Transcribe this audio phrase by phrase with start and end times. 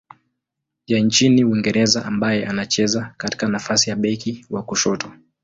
[0.87, 5.13] ya nchini Uingereza ambaye anacheza katika nafasi ya beki wa kushoto.